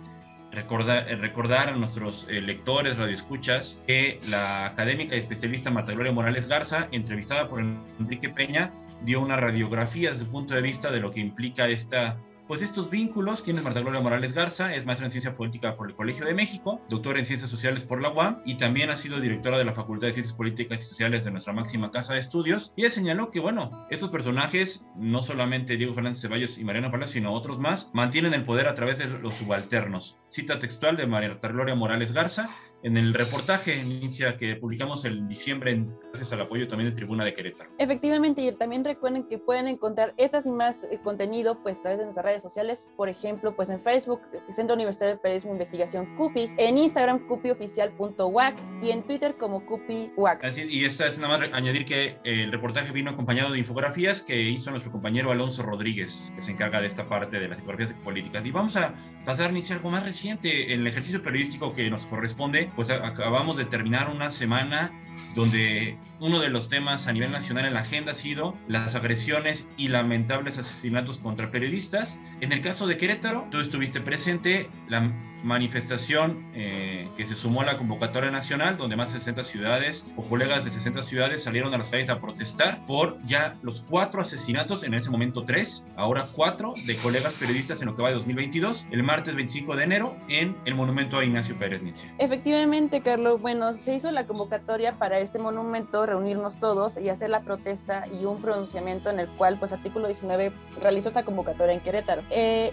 recordar, 0.53 1.07
recordar 1.19 1.69
a 1.71 1.73
nuestros 1.73 2.27
eh, 2.29 2.41
lectores, 2.41 2.97
radioescuchas, 2.97 3.83
que 3.87 4.21
la 4.29 4.67
académica 4.67 5.17
y 5.17 5.19
especialista 5.19 5.71
Marta 5.71 5.93
Gloria 5.93 6.13
Morales 6.13 6.47
Garza, 6.47 6.89
entrevistada 6.93 7.49
por 7.49 7.61
Enrique 7.61 8.29
Peña, 8.29 8.73
dio 9.03 9.21
una 9.21 9.37
radiografía 9.37 10.11
desde 10.11 10.25
el 10.25 10.31
punto 10.31 10.55
de 10.55 10.63
vista 10.63 10.91
de 10.91 11.01
lo 11.01 11.11
que 11.11 11.21
implica 11.21 11.69
esta 11.69 12.19
pues 12.53 12.61
estos 12.61 12.91
vínculos, 12.91 13.41
quien 13.41 13.57
es 13.57 13.65
Marta 13.65 13.81
Gloria 13.81 14.03
Morales 14.03 14.35
Garza, 14.35 14.75
es 14.75 14.85
maestra 14.85 15.07
en 15.07 15.11
ciencia 15.11 15.35
política 15.35 15.75
por 15.75 15.89
el 15.89 15.97
Colegio 15.97 16.27
de 16.27 16.35
México, 16.35 16.83
doctora 16.91 17.19
en 17.19 17.25
ciencias 17.25 17.51
sociales 17.51 17.87
por 17.87 18.03
la 18.03 18.11
UAM 18.11 18.43
y 18.45 18.59
también 18.59 18.91
ha 18.91 18.97
sido 18.97 19.23
directora 19.23 19.57
de 19.57 19.65
la 19.65 19.73
Facultad 19.73 20.09
de 20.09 20.13
Ciencias 20.13 20.37
Políticas 20.37 20.83
y 20.83 20.85
Sociales 20.85 21.25
de 21.25 21.31
nuestra 21.31 21.55
máxima 21.55 21.91
casa 21.91 22.13
de 22.13 22.19
estudios. 22.19 22.75
Y 22.77 22.83
ella 22.83 22.91
señaló 22.91 23.31
que, 23.31 23.41
bueno, 23.41 23.87
estos 23.89 24.11
personajes, 24.11 24.85
no 24.97 25.23
solamente 25.23 25.79
Diego 25.79 25.95
Fernández 25.95 26.21
Ceballos 26.21 26.59
y 26.59 26.65
Mariano 26.65 26.91
Palacio, 26.91 27.15
sino 27.15 27.33
otros 27.33 27.59
más, 27.59 27.91
mantienen 27.95 28.35
el 28.35 28.45
poder 28.45 28.69
a 28.69 28.75
través 28.75 28.99
de 28.99 29.07
los 29.07 29.33
subalternos. 29.33 30.19
Cita 30.29 30.59
textual 30.59 30.99
de 30.99 31.07
Marta 31.07 31.49
Gloria 31.49 31.75
Morales 31.75 32.13
Garza, 32.13 32.51
en 32.83 32.97
el 32.97 33.15
reportaje, 33.15 33.77
Inicia, 33.77 34.37
que 34.37 34.57
publicamos 34.57 35.05
en 35.05 35.29
diciembre, 35.29 35.87
gracias 36.09 36.33
al 36.33 36.41
apoyo 36.41 36.67
también 36.67 36.91
de 36.91 36.97
Tribuna 36.97 37.25
de 37.25 37.33
Querétaro. 37.33 37.71
Efectivamente, 37.79 38.43
y 38.43 38.53
también 38.57 38.85
recuerden 38.85 39.29
que 39.29 39.39
pueden 39.39 39.69
encontrar 39.69 40.15
estas 40.17 40.47
y 40.47 40.51
más 40.51 40.83
eh, 40.85 40.99
contenido 41.03 41.63
pues 41.63 41.79
a 41.79 41.83
través 41.83 41.99
de 41.99 42.05
nuestras 42.05 42.27
redes 42.27 42.42
sociales, 42.43 42.89
por 42.97 43.09
ejemplo, 43.09 43.55
pues 43.57 43.69
en 43.71 43.81
Facebook, 43.81 44.21
Centro 44.53 44.75
Universitario 44.75 45.15
de 45.15 45.21
Periodismo 45.21 45.51
e 45.51 45.55
Investigación 45.55 46.17
CUPI, 46.17 46.53
en 46.59 46.79
Instagram, 46.79 47.27
cupioficial.wac 47.27 48.55
y 48.83 48.91
en 48.91 49.03
Twitter 49.05 49.37
como 49.37 49.65
CUPIWAC. 49.65 50.45
Así 50.45 50.63
es, 50.63 50.71
y 50.71 50.85
esta 50.85 51.07
es 51.07 51.19
nada 51.19 51.39
más 51.39 51.49
añadir 51.53 51.85
que 51.85 52.19
el 52.25 52.53
reportaje 52.53 52.93
vino 52.93 53.11
acompañado 53.11 53.53
de 53.53 53.59
infografías 53.59 54.23
que 54.23 54.41
hizo 54.43 54.71
nuestro 54.71 54.93
compañero 54.93 55.31
Alonso 55.31 55.63
Rodríguez, 55.63 56.33
que 56.37 56.43
se 56.43 56.53
encarga 56.53 56.81
de 56.81 56.87
esta 56.87 57.09
parte 57.09 57.39
de 57.39 57.49
las 57.49 57.61
infografías 57.61 57.93
políticas. 58.05 58.45
Y 58.45 58.51
vamos 58.51 58.77
a 58.77 58.95
pasar 59.25 59.49
a 59.49 59.51
iniciar 59.51 59.79
algo 59.79 59.91
más 59.91 60.03
reciente, 60.03 60.75
en 60.75 60.81
el 60.81 60.87
ejercicio 60.87 61.23
periodístico 61.23 61.73
que 61.73 61.89
nos 61.91 62.07
corresponde 62.07 62.43
pues 62.75 62.91
acabamos 62.91 63.57
de 63.57 63.65
terminar 63.65 64.11
una 64.11 64.31
semana 64.31 64.93
donde 65.35 65.99
uno 66.21 66.41
de 66.41 66.49
los 66.49 66.69
temas 66.69 67.07
a 67.07 67.13
nivel 67.13 67.31
nacional 67.31 67.67
en 67.67 67.75
la 67.75 67.81
agenda 67.81 68.13
ha 68.13 68.15
sido 68.15 68.57
las 68.69 68.95
agresiones 68.95 69.69
y 69.77 69.89
lamentables 69.89 70.59
asesinatos 70.59 71.19
contra 71.19 71.51
periodistas. 71.51 72.19
En 72.41 72.53
el 72.53 72.61
caso 72.61 72.87
de 72.87 72.99
Querétaro, 72.99 73.47
tú 73.51 73.61
estuviste 73.61 74.01
presente, 74.01 74.69
la 74.89 75.13
manifestación 75.43 76.51
eh, 76.55 77.09
que 77.17 77.25
se 77.25 77.35
sumó 77.35 77.63
a 77.63 77.65
la 77.65 77.77
convocatoria 77.77 78.31
nacional, 78.31 78.77
donde 78.77 78.97
más 78.97 79.13
de 79.13 79.19
60 79.19 79.43
ciudades 79.45 80.05
o 80.17 80.23
colegas 80.23 80.65
de 80.65 80.71
60 80.71 81.03
ciudades 81.03 81.43
salieron 81.43 81.75
a 81.75 81.79
las 81.79 81.91
calles 81.91 82.11
a 82.11 82.21
protestar 82.21 82.79
por 82.87 83.23
ya 83.25 83.57
los 83.63 83.83
cuatro 83.89 84.21
asesinatos, 84.21 84.85
en 84.85 84.95
ese 84.95 85.11
momento 85.11 85.45
tres, 85.45 85.85
ahora 85.97 86.27
cuatro, 86.33 86.75
de 86.87 86.97
colegas 86.97 87.35
periodistas 87.35 87.81
en 87.81 87.89
lo 87.89 87.97
que 87.97 88.03
va 88.03 88.09
de 88.09 88.15
2022, 88.17 88.87
el 88.91 89.03
martes 89.03 89.35
25 89.35 89.77
de 89.77 89.85
enero 89.85 90.17
en 90.29 90.57
el 90.65 90.75
monumento 90.75 91.19
a 91.19 91.25
Ignacio 91.25 91.57
Pérez 91.59 91.83
Nietzsche. 91.83 92.09
Efectivamente, 92.19 93.01
Carlos, 93.01 93.41
bueno, 93.41 93.75
se 93.75 93.95
hizo 93.95 94.11
la 94.11 94.27
convocatoria 94.27 94.99
para 94.99 95.19
este 95.19 95.39
monumento, 95.39 96.07
reunirnos 96.07 96.59
todos 96.59 96.97
y 96.99 97.09
hacer 97.09 97.31
la 97.31 97.41
protesta 97.41 98.05
y 98.13 98.25
un 98.25 98.41
pronunciamiento 98.41 99.11
en 99.11 99.21
el 99.21 99.29
cual, 99.29 99.59
pues, 99.59 99.73
artículo 99.73 100.07
19 100.09 100.53
realizó 100.81 101.09
esta 101.09 101.25
convocatoria 101.25 101.75
en 101.75 101.81
Querétaro. 101.81 102.12
Eh, 102.31 102.73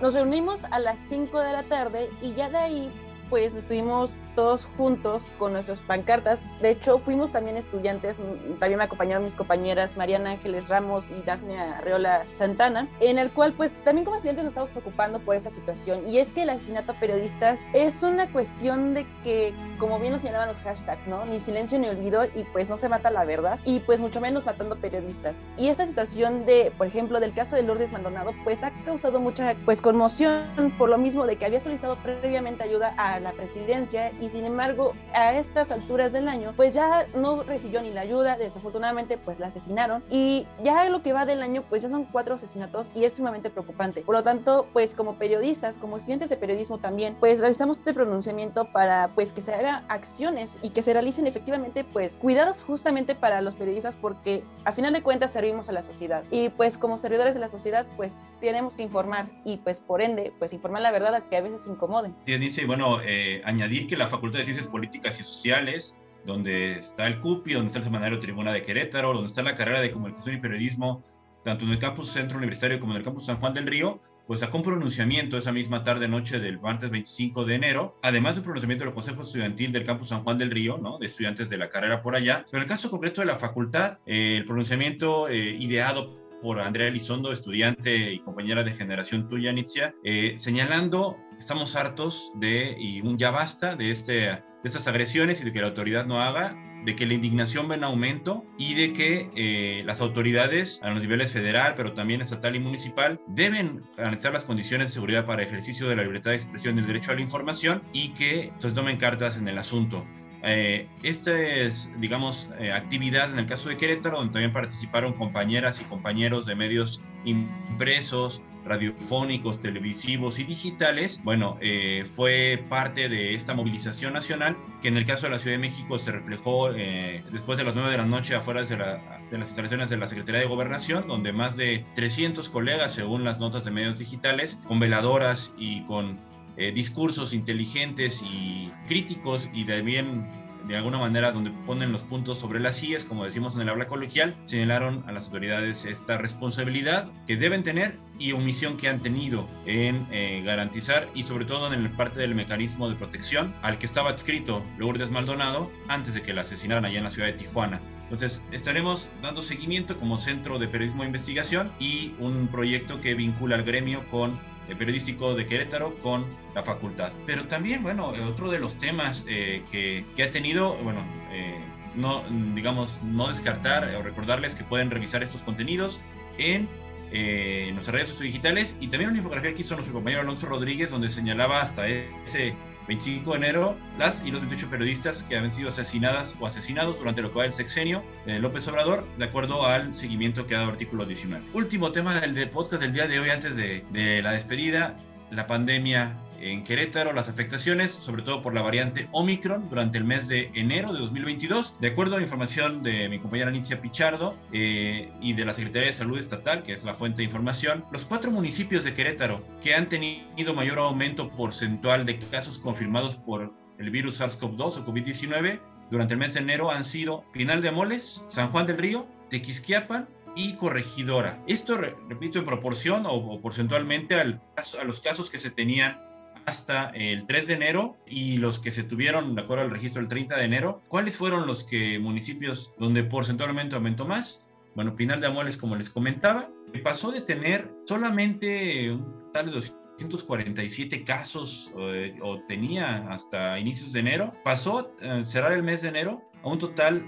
nos 0.00 0.14
reunimos 0.14 0.64
a 0.64 0.78
las 0.78 0.98
5 0.98 1.40
de 1.40 1.52
la 1.52 1.62
tarde 1.62 2.10
y 2.20 2.32
ya 2.34 2.48
de 2.48 2.58
ahí 2.58 2.92
pues 3.28 3.54
estuvimos 3.54 4.12
todos 4.34 4.64
juntos 4.76 5.32
con 5.38 5.52
nuestras 5.52 5.80
pancartas. 5.80 6.40
De 6.60 6.70
hecho, 6.70 6.98
fuimos 6.98 7.32
también 7.32 7.56
estudiantes, 7.56 8.18
también 8.58 8.78
me 8.78 8.84
acompañaron 8.84 9.24
mis 9.24 9.34
compañeras 9.34 9.96
Mariana 9.96 10.32
Ángeles 10.32 10.68
Ramos 10.68 11.10
y 11.10 11.22
Dafne 11.22 11.58
Arreola 11.58 12.24
Santana, 12.34 12.88
en 13.00 13.18
el 13.18 13.30
cual 13.30 13.52
pues 13.52 13.72
también 13.84 14.04
como 14.04 14.16
estudiantes 14.16 14.44
nos 14.44 14.52
estamos 14.52 14.70
preocupando 14.70 15.20
por 15.20 15.36
esta 15.36 15.50
situación. 15.50 16.08
Y 16.08 16.18
es 16.18 16.32
que 16.32 16.42
el 16.42 16.50
asesinato 16.50 16.92
a 16.92 16.94
periodistas 16.94 17.60
es 17.72 18.02
una 18.02 18.26
cuestión 18.28 18.94
de 18.94 19.06
que, 19.22 19.54
como 19.78 19.98
bien 19.98 20.12
lo 20.12 20.18
señalaban 20.18 20.48
los 20.48 20.58
hashtags, 20.58 21.06
¿no? 21.06 21.24
Ni 21.26 21.40
silencio 21.40 21.78
ni 21.78 21.88
olvido 21.88 22.24
y 22.34 22.44
pues 22.44 22.68
no 22.68 22.78
se 22.78 22.88
mata 22.88 23.10
la 23.10 23.24
verdad 23.24 23.58
y 23.64 23.80
pues 23.80 24.00
mucho 24.00 24.20
menos 24.20 24.44
matando 24.44 24.76
periodistas. 24.76 25.42
Y 25.56 25.68
esta 25.68 25.86
situación 25.86 26.46
de, 26.46 26.72
por 26.76 26.86
ejemplo, 26.86 27.20
del 27.20 27.34
caso 27.34 27.56
de 27.56 27.62
Lourdes 27.62 27.92
Maldonado, 27.92 28.32
pues 28.44 28.62
ha 28.62 28.70
causado 28.84 29.20
mucha 29.20 29.54
pues 29.64 29.80
conmoción 29.80 30.44
por 30.78 30.88
lo 30.88 30.98
mismo 30.98 31.26
de 31.26 31.36
que 31.36 31.46
había 31.46 31.60
solicitado 31.60 31.96
previamente 31.96 32.62
ayuda 32.62 32.94
a 32.96 33.15
a 33.16 33.20
la 33.20 33.32
presidencia 33.32 34.12
y 34.20 34.30
sin 34.30 34.44
embargo 34.44 34.92
a 35.14 35.34
estas 35.34 35.70
alturas 35.70 36.12
del 36.12 36.28
año 36.28 36.52
pues 36.56 36.74
ya 36.74 37.06
no 37.14 37.42
recibió 37.42 37.82
ni 37.82 37.92
la 37.92 38.02
ayuda, 38.02 38.36
desafortunadamente 38.36 39.18
pues 39.18 39.38
la 39.38 39.48
asesinaron 39.48 40.04
y 40.10 40.46
ya 40.62 40.88
lo 40.88 41.02
que 41.02 41.12
va 41.12 41.26
del 41.26 41.42
año 41.42 41.64
pues 41.68 41.82
ya 41.82 41.88
son 41.88 42.04
cuatro 42.04 42.34
asesinatos 42.34 42.90
y 42.94 43.04
es 43.04 43.14
sumamente 43.14 43.50
preocupante. 43.50 44.02
Por 44.02 44.14
lo 44.14 44.22
tanto 44.22 44.66
pues 44.72 44.94
como 44.94 45.14
periodistas, 45.14 45.78
como 45.78 45.96
estudiantes 45.96 46.30
de 46.30 46.36
periodismo 46.36 46.78
también 46.78 47.16
pues 47.18 47.40
realizamos 47.40 47.78
este 47.78 47.94
pronunciamiento 47.94 48.66
para 48.72 49.10
pues 49.14 49.32
que 49.32 49.40
se 49.40 49.54
hagan 49.54 49.84
acciones 49.88 50.58
y 50.62 50.70
que 50.70 50.82
se 50.82 50.92
realicen 50.92 51.26
efectivamente 51.26 51.84
pues 51.84 52.14
cuidados 52.20 52.62
justamente 52.62 53.14
para 53.14 53.40
los 53.40 53.56
periodistas 53.56 53.94
porque 53.96 54.44
a 54.64 54.72
final 54.72 54.92
de 54.92 55.02
cuentas 55.02 55.32
servimos 55.32 55.68
a 55.68 55.72
la 55.72 55.82
sociedad 55.82 56.24
y 56.30 56.50
pues 56.50 56.78
como 56.78 56.98
servidores 56.98 57.34
de 57.34 57.40
la 57.40 57.48
sociedad 57.48 57.86
pues 57.96 58.18
tenemos 58.40 58.76
que 58.76 58.82
informar 58.82 59.26
y 59.44 59.56
pues 59.58 59.80
por 59.80 60.02
ende 60.02 60.32
pues 60.38 60.52
informar 60.52 60.82
la 60.82 60.92
verdad 60.92 61.24
que 61.28 61.36
a 61.36 61.40
veces 61.40 61.66
incomoden. 61.66 62.14
Sí, 62.24 62.36
dice, 62.36 62.66
bueno, 62.66 63.00
eh, 63.06 63.42
añadir 63.44 63.86
que 63.86 63.96
la 63.96 64.08
Facultad 64.08 64.40
de 64.40 64.44
Ciencias 64.44 64.68
Políticas 64.68 65.20
y 65.20 65.24
Sociales 65.24 65.96
donde 66.26 66.78
está 66.78 67.06
el 67.06 67.20
CUPI, 67.20 67.54
donde 67.54 67.68
está 67.68 67.78
el 67.78 67.84
Semanario 67.84 68.20
Tribuna 68.20 68.52
de 68.52 68.62
Querétaro, 68.62 69.12
donde 69.12 69.28
está 69.28 69.42
la 69.42 69.54
carrera 69.54 69.80
de 69.80 69.92
Comunicación 69.92 70.34
y 70.34 70.38
Periodismo, 70.38 71.04
tanto 71.44 71.64
en 71.64 71.70
el 71.70 71.78
campus 71.78 72.10
Centro 72.10 72.38
Universitario 72.38 72.80
como 72.80 72.92
en 72.92 72.98
el 72.98 73.04
campus 73.04 73.26
San 73.26 73.36
Juan 73.36 73.54
del 73.54 73.66
Río, 73.66 74.00
pues 74.26 74.40
sacó 74.40 74.56
un 74.58 74.64
pronunciamiento 74.64 75.38
esa 75.38 75.52
misma 75.52 75.84
tarde-noche 75.84 76.40
del 76.40 76.58
martes 76.58 76.90
25 76.90 77.44
de 77.44 77.54
enero, 77.54 77.96
además 78.02 78.34
del 78.34 78.42
pronunciamiento 78.42 78.84
del 78.84 78.92
Consejo 78.92 79.22
Estudiantil 79.22 79.70
del 79.70 79.84
campus 79.84 80.08
San 80.08 80.24
Juan 80.24 80.36
del 80.36 80.50
Río, 80.50 80.78
¿no? 80.78 80.98
de 80.98 81.06
estudiantes 81.06 81.48
de 81.48 81.58
la 81.58 81.70
carrera 81.70 82.02
por 82.02 82.16
allá. 82.16 82.44
Pero 82.50 82.58
en 82.58 82.62
el 82.64 82.68
caso 82.68 82.90
concreto 82.90 83.20
de 83.20 83.28
la 83.28 83.36
facultad, 83.36 83.98
eh, 84.04 84.36
el 84.38 84.44
pronunciamiento 84.44 85.28
eh, 85.28 85.56
ideado 85.60 86.25
por 86.46 86.60
Andrea 86.60 86.86
Elizondo, 86.86 87.32
estudiante 87.32 88.12
y 88.12 88.20
compañera 88.20 88.62
de 88.62 88.70
generación 88.70 89.26
tuya, 89.26 89.52
Nitzia, 89.52 89.96
eh, 90.04 90.34
señalando 90.36 91.16
estamos 91.36 91.74
hartos 91.74 92.30
de, 92.36 92.76
y 92.78 93.00
un 93.00 93.18
ya 93.18 93.32
basta, 93.32 93.74
de, 93.74 93.90
este, 93.90 94.12
de 94.12 94.42
estas 94.62 94.86
agresiones 94.86 95.40
y 95.40 95.44
de 95.44 95.52
que 95.52 95.60
la 95.60 95.66
autoridad 95.66 96.06
no 96.06 96.22
haga, 96.22 96.56
de 96.84 96.94
que 96.94 97.04
la 97.04 97.14
indignación 97.14 97.68
va 97.68 97.74
en 97.74 97.82
aumento 97.82 98.44
y 98.56 98.74
de 98.74 98.92
que 98.92 99.28
eh, 99.34 99.82
las 99.86 100.00
autoridades 100.00 100.78
a 100.84 100.90
los 100.90 101.02
niveles 101.02 101.32
federal, 101.32 101.74
pero 101.76 101.94
también 101.94 102.20
estatal 102.20 102.54
y 102.54 102.60
municipal, 102.60 103.20
deben 103.26 103.82
analizar 103.98 104.32
las 104.32 104.44
condiciones 104.44 104.90
de 104.90 104.94
seguridad 104.94 105.26
para 105.26 105.42
ejercicio 105.42 105.88
de 105.88 105.96
la 105.96 106.02
libertad 106.02 106.30
de 106.30 106.36
expresión 106.36 106.76
y 106.76 106.80
el 106.82 106.86
derecho 106.86 107.10
a 107.10 107.16
la 107.16 107.22
información 107.22 107.82
y 107.92 108.10
que 108.10 108.44
entonces 108.44 108.72
tomen 108.72 108.98
cartas 108.98 109.36
en 109.36 109.48
el 109.48 109.58
asunto. 109.58 110.06
Eh, 110.48 110.86
esta 111.02 111.36
es, 111.36 111.90
digamos, 111.98 112.48
eh, 112.60 112.70
actividad 112.70 113.32
en 113.32 113.40
el 113.40 113.46
caso 113.46 113.68
de 113.68 113.76
Querétaro, 113.76 114.18
donde 114.18 114.32
también 114.32 114.52
participaron 114.52 115.14
compañeras 115.14 115.80
y 115.80 115.84
compañeros 115.84 116.46
de 116.46 116.54
medios 116.54 117.02
impresos, 117.24 118.42
radiofónicos, 118.64 119.58
televisivos 119.58 120.38
y 120.38 120.44
digitales, 120.44 121.20
bueno, 121.24 121.58
eh, 121.60 122.04
fue 122.04 122.64
parte 122.68 123.08
de 123.08 123.34
esta 123.34 123.54
movilización 123.54 124.12
nacional 124.12 124.56
que 124.82 124.88
en 124.88 124.96
el 124.96 125.04
caso 125.04 125.26
de 125.26 125.32
la 125.32 125.38
Ciudad 125.38 125.54
de 125.56 125.60
México 125.60 125.98
se 125.98 126.12
reflejó 126.12 126.72
después 126.72 127.58
de 127.58 127.64
las 127.64 127.74
9 127.74 127.90
de 127.90 127.96
la 127.96 128.06
noche 128.06 128.34
afuera 128.34 128.62
de, 128.62 128.76
de, 128.76 129.38
las 129.38 129.48
instalaciones 129.48 129.88
de 129.88 129.96
la 129.96 130.06
Secretaría 130.06 130.40
de 130.40 130.46
Gobernación, 130.46 131.06
donde 131.06 131.32
más 131.32 131.56
de 131.56 131.84
300 131.94 132.48
colegas, 132.50 132.92
según 132.92 133.24
las 133.24 133.38
notas 133.40 133.64
de 133.64 133.70
medios 133.72 133.98
digitales, 133.98 134.58
con 134.66 134.80
veladoras 134.80 135.52
y 135.56 135.84
con 135.84 136.18
eh, 136.56 136.72
discursos 136.72 137.32
inteligentes 137.34 138.22
y 138.22 138.70
críticos 138.88 139.48
y 139.52 139.64
también 139.64 140.26
de 140.66 140.76
alguna 140.76 140.98
manera 140.98 141.32
donde 141.32 141.50
ponen 141.64 141.92
los 141.92 142.02
puntos 142.02 142.38
sobre 142.38 142.58
las 142.60 142.76
sillas, 142.76 143.04
como 143.04 143.24
decimos 143.24 143.54
en 143.54 143.62
el 143.62 143.68
habla 143.68 143.86
coloquial, 143.86 144.34
señalaron 144.44 145.02
a 145.06 145.12
las 145.12 145.26
autoridades 145.26 145.84
esta 145.84 146.18
responsabilidad 146.18 147.08
que 147.26 147.36
deben 147.36 147.62
tener 147.62 147.98
y 148.18 148.32
omisión 148.32 148.76
que 148.76 148.88
han 148.88 148.98
tenido 149.00 149.48
en 149.66 150.06
eh, 150.10 150.42
garantizar 150.44 151.06
y 151.14 151.22
sobre 151.22 151.44
todo 151.44 151.72
en 151.72 151.80
el 151.80 151.90
parte 151.90 152.20
del 152.20 152.34
mecanismo 152.34 152.88
de 152.88 152.96
protección 152.96 153.54
al 153.62 153.78
que 153.78 153.86
estaba 153.86 154.10
adscrito 154.10 154.64
Lourdes 154.78 155.10
Maldonado 155.10 155.70
antes 155.88 156.14
de 156.14 156.22
que 156.22 156.34
la 156.34 156.40
asesinaran 156.40 156.84
allá 156.84 156.98
en 156.98 157.04
la 157.04 157.10
ciudad 157.10 157.28
de 157.28 157.34
Tijuana. 157.34 157.80
Entonces 158.04 158.42
estaremos 158.52 159.08
dando 159.20 159.42
seguimiento 159.42 159.98
como 159.98 160.16
centro 160.16 160.58
de 160.58 160.68
periodismo 160.68 161.02
e 161.02 161.06
investigación 161.06 161.70
y 161.80 162.14
un 162.18 162.46
proyecto 162.48 163.00
que 163.00 163.14
vincula 163.14 163.56
al 163.56 163.64
gremio 163.64 164.02
con 164.10 164.32
periodístico 164.74 165.34
de 165.34 165.46
Querétaro 165.46 165.94
con 166.00 166.24
la 166.54 166.62
facultad. 166.62 167.12
Pero 167.26 167.44
también, 167.44 167.82
bueno, 167.82 168.12
otro 168.28 168.50
de 168.50 168.58
los 168.58 168.78
temas 168.78 169.24
eh, 169.28 169.62
que, 169.70 170.04
que, 170.16 170.22
ha 170.24 170.30
tenido, 170.30 170.74
bueno, 170.82 171.00
eh, 171.32 171.60
no, 171.94 172.24
digamos, 172.54 173.02
no 173.02 173.28
descartar 173.28 173.94
o 173.94 174.02
recordarles 174.02 174.54
que 174.54 174.64
pueden 174.64 174.90
revisar 174.90 175.22
estos 175.22 175.42
contenidos 175.42 176.00
en 176.38 176.68
eh, 177.12 177.70
nuestras 177.72 177.94
redes 177.94 178.08
sociales 178.08 178.32
digitales 178.32 178.74
y 178.80 178.88
también 178.88 179.10
una 179.10 179.18
infografía 179.18 179.54
que 179.54 179.60
hizo 179.60 179.74
nuestro 179.74 179.94
compañero 179.94 180.22
Alonso 180.22 180.46
Rodríguez 180.46 180.90
donde 180.90 181.08
señalaba 181.08 181.62
hasta 181.62 181.86
ese 181.86 182.54
25 182.88 183.32
de 183.32 183.36
enero 183.36 183.76
las 183.98 184.22
y 184.24 184.30
los 184.30 184.40
28 184.40 184.70
periodistas 184.70 185.22
que 185.22 185.36
habían 185.36 185.52
sido 185.52 185.68
asesinadas 185.68 186.34
o 186.40 186.46
asesinados 186.46 186.98
durante 186.98 187.22
lo 187.22 187.32
que 187.32 187.38
va 187.38 187.44
el 187.44 187.52
sexenio 187.52 188.02
de 188.24 188.38
López 188.38 188.66
Obrador 188.68 189.04
de 189.18 189.24
acuerdo 189.24 189.66
al 189.66 189.94
seguimiento 189.94 190.46
que 190.46 190.54
ha 190.54 190.58
dado 190.58 190.70
el 190.70 190.74
artículo 190.74 191.04
19. 191.04 191.44
Último 191.52 191.92
tema 191.92 192.20
del 192.20 192.48
podcast 192.50 192.82
del 192.82 192.92
día 192.92 193.06
de 193.06 193.20
hoy 193.20 193.30
antes 193.30 193.56
de 193.56 194.20
la 194.22 194.32
despedida, 194.32 194.96
la 195.30 195.46
pandemia 195.46 196.16
en 196.40 196.64
Querétaro 196.64 197.12
las 197.12 197.28
afectaciones, 197.28 197.90
sobre 197.90 198.22
todo 198.22 198.42
por 198.42 198.54
la 198.54 198.62
variante 198.62 199.08
Omicron, 199.12 199.68
durante 199.68 199.98
el 199.98 200.04
mes 200.04 200.28
de 200.28 200.50
enero 200.54 200.92
de 200.92 201.00
2022. 201.00 201.80
De 201.80 201.88
acuerdo 201.88 202.16
a 202.16 202.22
información 202.22 202.82
de 202.82 203.08
mi 203.08 203.18
compañera 203.18 203.50
Nitzia 203.50 203.80
Pichardo 203.80 204.36
eh, 204.52 205.10
y 205.20 205.32
de 205.32 205.44
la 205.44 205.54
Secretaría 205.54 205.88
de 205.88 205.94
Salud 205.94 206.18
Estatal, 206.18 206.62
que 206.62 206.72
es 206.72 206.84
la 206.84 206.94
fuente 206.94 207.18
de 207.18 207.24
información, 207.24 207.84
los 207.90 208.04
cuatro 208.04 208.30
municipios 208.30 208.84
de 208.84 208.94
Querétaro 208.94 209.42
que 209.62 209.74
han 209.74 209.88
tenido 209.88 210.54
mayor 210.54 210.78
aumento 210.78 211.30
porcentual 211.30 212.04
de 212.06 212.18
casos 212.18 212.58
confirmados 212.58 213.16
por 213.16 213.52
el 213.78 213.90
virus 213.90 214.20
SARS-CoV-2 214.20 214.78
o 214.78 214.86
COVID-19 214.86 215.60
durante 215.90 216.14
el 216.14 216.20
mes 216.20 216.34
de 216.34 216.40
enero 216.40 216.70
han 216.70 216.84
sido 216.84 217.24
Pinal 217.32 217.62
de 217.62 217.68
Amoles, 217.68 218.24
San 218.26 218.50
Juan 218.50 218.66
del 218.66 218.78
Río, 218.78 219.06
Tequisquiapan 219.30 220.08
y 220.36 220.54
Corregidora. 220.54 221.42
Esto, 221.48 221.76
repito, 221.76 222.38
en 222.38 222.44
proporción 222.44 223.04
o, 223.06 223.40
porcentualmente 223.40 224.14
al, 224.14 224.40
a 224.80 224.84
los 224.84 225.00
casos 225.00 225.30
que 225.30 225.38
se 225.38 225.50
tenían 225.50 226.00
hasta 226.44 226.90
el 226.90 227.26
3 227.26 227.48
de 227.48 227.54
enero 227.54 227.96
y 228.06 228.36
los 228.36 228.60
que 228.60 228.70
se 228.70 228.84
tuvieron 228.84 229.34
de 229.34 229.42
acuerdo 229.42 229.64
al 229.64 229.70
registro 229.70 230.00
el 230.00 230.08
30 230.08 230.36
de 230.36 230.44
enero, 230.44 230.82
¿cuáles 230.88 231.16
fueron 231.16 231.46
los 231.46 231.64
que 231.64 231.98
municipios 231.98 232.72
donde 232.78 233.02
porcentualmente 233.02 233.74
aumentó 233.74 234.06
más? 234.06 234.42
Bueno, 234.76 234.94
Pinal 234.94 235.20
de 235.20 235.26
Amoles, 235.26 235.56
como 235.56 235.74
les 235.74 235.90
comentaba, 235.90 236.48
pasó 236.84 237.10
de 237.10 237.22
tener 237.22 237.72
solamente 237.86 238.92
un 238.92 239.18
total 239.24 239.46
de 239.46 239.52
247 239.52 241.04
casos 241.04 241.72
eh, 241.78 242.14
o 242.22 242.40
tenía 242.46 243.08
hasta 243.08 243.58
inicios 243.58 243.92
de 243.92 244.00
enero, 244.00 244.32
pasó 244.44 244.92
a 245.02 245.24
cerrar 245.24 245.52
el 245.52 245.62
mes 245.62 245.82
de 245.82 245.88
enero 245.88 246.22
a 246.42 246.48
un 246.48 246.58
total 246.58 247.02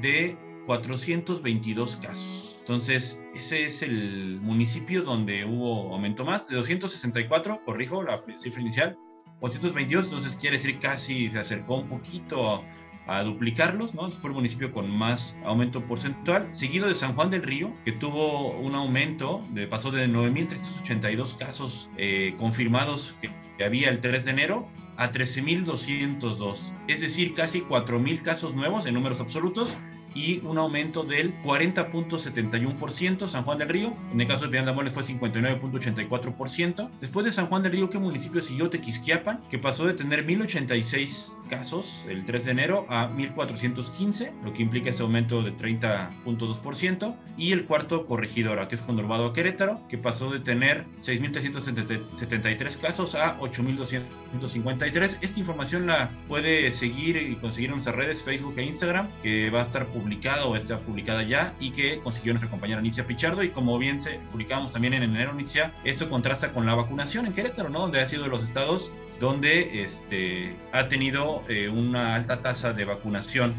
de 0.00 0.38
422 0.66 1.96
casos. 1.96 2.47
Entonces, 2.68 3.18
ese 3.34 3.64
es 3.64 3.82
el 3.82 4.40
municipio 4.42 5.02
donde 5.02 5.46
hubo 5.46 5.94
aumento 5.94 6.26
más, 6.26 6.48
de 6.48 6.56
264, 6.56 7.62
corrijo 7.64 8.02
la 8.02 8.22
cifra 8.36 8.60
inicial, 8.60 8.94
422, 9.40 10.04
entonces 10.04 10.36
quiere 10.36 10.58
decir 10.58 10.78
casi 10.78 11.30
se 11.30 11.38
acercó 11.38 11.76
un 11.76 11.88
poquito 11.88 12.62
a, 13.06 13.22
duplicarlos, 13.22 13.94
¿no? 13.94 14.10
Fue 14.10 14.28
el 14.28 14.34
municipio 14.34 14.70
con 14.70 14.90
más 14.90 15.34
aumento 15.46 15.82
porcentual, 15.86 16.54
seguido 16.54 16.88
de 16.88 16.92
San 16.92 17.14
Juan 17.14 17.30
del 17.30 17.42
Río, 17.42 17.74
que 17.86 17.92
tuvo 17.92 18.50
un 18.58 18.74
aumento, 18.74 19.42
de, 19.52 19.66
pasó 19.66 19.90
de 19.90 20.06
9.382 20.06 21.38
casos 21.38 21.88
eh, 21.96 22.34
confirmados 22.36 23.16
que, 23.22 23.30
que 23.56 23.64
había 23.64 23.88
el 23.88 24.00
3 24.00 24.26
de 24.26 24.30
enero 24.30 24.68
a 24.98 25.10
13.202, 25.10 26.74
es 26.86 27.00
decir, 27.00 27.32
casi 27.32 27.62
4.000 27.62 28.20
casos 28.20 28.54
nuevos 28.54 28.84
en 28.84 28.92
números 28.92 29.22
absolutos 29.22 29.74
y 30.14 30.40
un 30.44 30.58
aumento 30.58 31.02
del 31.02 31.34
40.71%. 31.42 33.26
San 33.26 33.44
Juan 33.44 33.58
del 33.58 33.68
Río, 33.68 33.96
en 34.12 34.20
el 34.20 34.26
caso 34.26 34.48
de 34.48 34.58
Amores 34.58 34.92
fue 34.92 35.02
59.84%. 35.02 36.90
Después 37.00 37.24
de 37.24 37.32
San 37.32 37.46
Juan 37.46 37.62
del 37.62 37.72
Río, 37.72 37.90
¿qué 37.90 37.98
municipio 37.98 38.42
siguió 38.42 38.68
Tequisquiapan? 38.70 39.40
Que 39.50 39.58
pasó 39.58 39.86
de 39.86 39.94
tener 39.94 40.26
1.086 40.26 41.34
casos 41.48 42.06
el 42.08 42.26
3 42.26 42.44
de 42.44 42.50
enero 42.50 42.86
a 42.88 43.08
1.415, 43.10 44.32
lo 44.44 44.52
que 44.52 44.62
implica 44.62 44.90
este 44.90 45.02
aumento 45.02 45.42
de 45.42 45.52
30.2%. 45.52 47.16
Y 47.36 47.52
el 47.52 47.64
cuarto, 47.64 48.04
Corregidora, 48.04 48.68
que 48.68 48.74
es 48.74 48.80
conurbado 48.80 49.26
a 49.26 49.32
Querétaro, 49.32 49.80
que 49.88 49.98
pasó 49.98 50.30
de 50.30 50.40
tener 50.40 50.84
6.373 51.00 52.80
casos 52.80 53.14
a 53.14 53.38
8.253. 53.38 55.18
Esta 55.20 55.40
información 55.40 55.86
la 55.86 56.10
puede 56.26 56.70
seguir 56.70 57.16
y 57.16 57.36
conseguir 57.36 57.70
en 57.70 57.76
nuestras 57.76 57.96
redes 57.96 58.22
Facebook 58.22 58.54
e 58.58 58.64
Instagram, 58.64 59.08
que 59.22 59.50
va 59.50 59.60
a 59.60 59.62
estar 59.62 59.86
publicado 59.98 60.50
o 60.50 60.56
está 60.56 60.78
publicada 60.78 61.22
ya 61.22 61.54
y 61.60 61.70
que 61.70 62.00
consiguió 62.00 62.32
nuestra 62.32 62.50
compañera 62.50 62.80
Nitzia 62.80 63.06
Pichardo. 63.06 63.42
Y 63.42 63.50
como 63.50 63.78
bien 63.78 64.00
se 64.00 64.20
publicamos 64.30 64.72
también 64.72 64.94
en 64.94 65.02
enero, 65.02 65.34
Nitzia, 65.34 65.72
esto 65.84 66.08
contrasta 66.08 66.52
con 66.52 66.66
la 66.66 66.74
vacunación 66.74 67.26
en 67.26 67.32
Querétaro, 67.32 67.68
¿no? 67.68 67.80
Donde 67.80 68.00
ha 68.00 68.06
sido 68.06 68.24
de 68.24 68.28
los 68.28 68.42
estados 68.42 68.92
donde 69.20 69.82
este, 69.82 70.54
ha 70.72 70.88
tenido 70.88 71.42
eh, 71.48 71.68
una 71.68 72.14
alta 72.14 72.40
tasa 72.40 72.72
de 72.72 72.84
vacunación 72.84 73.52